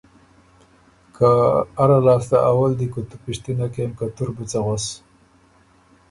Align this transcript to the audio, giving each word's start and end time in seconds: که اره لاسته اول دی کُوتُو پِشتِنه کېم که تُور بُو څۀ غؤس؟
که 1.15 1.29
اره 1.83 1.97
لاسته 2.05 2.37
اول 2.51 2.71
دی 2.79 2.87
کُوتُو 2.93 3.15
پِشتِنه 3.23 3.67
کېم 3.73 3.91
که 3.97 4.05
تُور 4.15 4.29
بُو 4.35 4.43
څۀ 4.51 4.59
غؤس؟ 4.65 4.85